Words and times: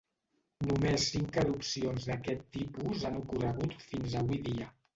Només 0.69 1.05
cinc 1.15 1.37
erupcions 1.41 2.09
d'aquest 2.11 2.43
tipus 2.57 3.07
han 3.11 3.21
ocorregut 3.23 3.79
fins 3.93 4.21
avui 4.27 4.45
dia. 4.53 4.71